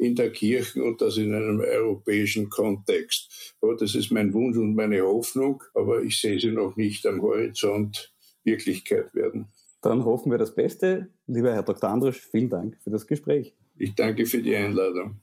[0.05, 3.55] in der Kirche und das in einem europäischen Kontext.
[3.61, 7.23] Aber das ist mein Wunsch und meine Hoffnung, aber ich sehe sie noch nicht am
[7.23, 9.47] Horizont Wirklichkeit werden.
[9.81, 11.11] Dann hoffen wir das Beste.
[11.27, 11.91] Lieber Herr Dr.
[11.91, 13.55] Andrusch, vielen Dank für das Gespräch.
[13.77, 15.21] Ich danke für die Einladung.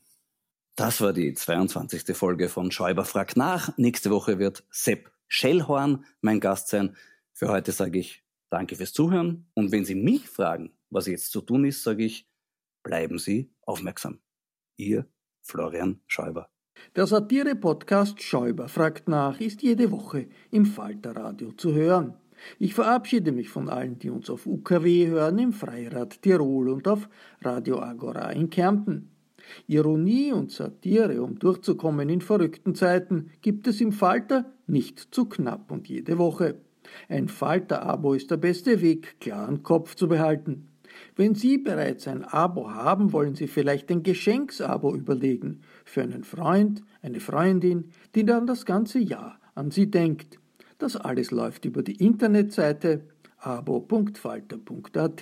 [0.75, 2.15] Das war die 22.
[2.15, 3.77] Folge von Schäuber fragt nach.
[3.77, 6.97] Nächste Woche wird Sepp Schellhorn mein Gast sein.
[7.31, 9.49] Für heute sage ich Danke fürs Zuhören.
[9.53, 12.27] Und wenn Sie mich fragen, was jetzt zu tun ist, sage ich,
[12.83, 14.19] bleiben Sie aufmerksam.
[14.75, 15.07] Ihr
[15.41, 16.49] Florian Schäuber.
[16.97, 22.17] Der Satire-Podcast Schäuber fragt nach ist jede Woche im Falterradio zu hören.
[22.59, 27.07] Ich verabschiede mich von allen, die uns auf UKW hören, im Freirad Tirol und auf
[27.39, 29.10] Radio Agora in Kärnten.
[29.67, 35.71] Ironie und Satire, um durchzukommen in verrückten Zeiten, gibt es im Falter nicht zu knapp
[35.71, 36.55] und jede Woche.
[37.09, 40.67] Ein Falter-Abo ist der beste Weg, klaren Kopf zu behalten.
[41.15, 45.61] Wenn Sie bereits ein Abo haben, wollen Sie vielleicht ein Geschenksabo überlegen.
[45.85, 50.39] Für einen Freund, eine Freundin, die dann das ganze Jahr an Sie denkt.
[50.77, 53.01] Das alles läuft über die Internetseite
[53.37, 55.21] abo.falter.at.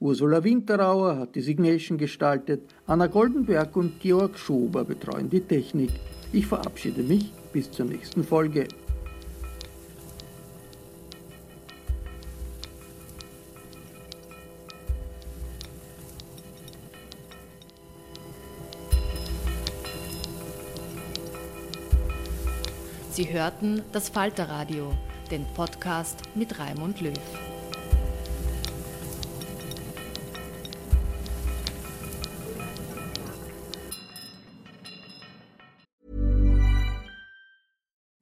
[0.00, 5.90] Ursula Winterauer hat die Signation gestaltet, Anna Goldenberg und Georg Schober betreuen die Technik.
[6.32, 8.68] Ich verabschiede mich bis zur nächsten Folge.
[23.18, 24.92] Sie hörten das Falterradio,
[25.32, 27.47] den Podcast mit Raimund Löw.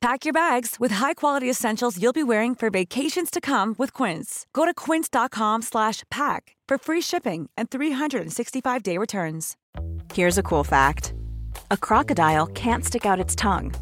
[0.00, 4.46] Pack your bags with high-quality essentials you'll be wearing for vacations to come with Quince.
[4.52, 9.56] Go to quince.com/pack for free shipping and 365-day returns.
[10.14, 11.14] Here's a cool fact.
[11.70, 13.74] a crocodile can't stick out its tongue.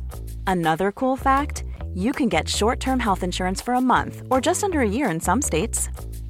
[0.47, 4.65] Another cool fact you can get short term health insurance for a month or just
[4.65, 5.89] under a year in some states.